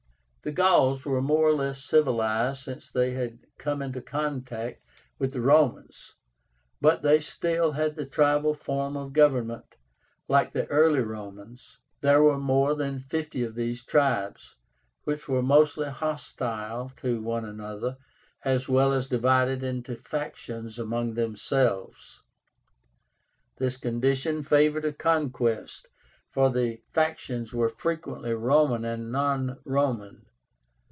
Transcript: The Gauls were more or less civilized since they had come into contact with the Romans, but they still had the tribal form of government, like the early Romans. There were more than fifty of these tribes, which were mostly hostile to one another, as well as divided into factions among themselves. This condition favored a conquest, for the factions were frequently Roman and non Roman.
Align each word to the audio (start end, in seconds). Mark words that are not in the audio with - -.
The 0.43 0.51
Gauls 0.51 1.05
were 1.05 1.21
more 1.21 1.47
or 1.47 1.53
less 1.53 1.83
civilized 1.83 2.63
since 2.63 2.89
they 2.89 3.11
had 3.11 3.45
come 3.59 3.79
into 3.79 4.01
contact 4.01 4.81
with 5.19 5.33
the 5.33 5.39
Romans, 5.39 6.15
but 6.81 7.03
they 7.03 7.19
still 7.19 7.73
had 7.73 7.95
the 7.95 8.07
tribal 8.07 8.55
form 8.55 8.97
of 8.97 9.13
government, 9.13 9.75
like 10.27 10.51
the 10.53 10.65
early 10.65 11.01
Romans. 11.03 11.77
There 12.01 12.23
were 12.23 12.39
more 12.39 12.73
than 12.73 12.97
fifty 12.97 13.43
of 13.43 13.53
these 13.53 13.83
tribes, 13.85 14.55
which 15.03 15.27
were 15.29 15.43
mostly 15.43 15.89
hostile 15.89 16.91
to 16.95 17.21
one 17.21 17.45
another, 17.45 17.97
as 18.43 18.67
well 18.67 18.93
as 18.93 19.05
divided 19.05 19.61
into 19.61 19.95
factions 19.95 20.79
among 20.79 21.13
themselves. 21.13 22.23
This 23.57 23.77
condition 23.77 24.41
favored 24.41 24.85
a 24.85 24.91
conquest, 24.91 25.87
for 26.31 26.49
the 26.49 26.81
factions 26.89 27.53
were 27.53 27.69
frequently 27.69 28.33
Roman 28.33 28.83
and 28.83 29.11
non 29.11 29.59
Roman. 29.65 30.25